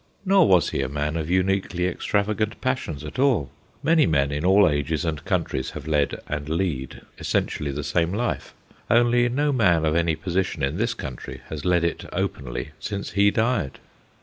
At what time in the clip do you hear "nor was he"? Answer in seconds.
0.25-0.81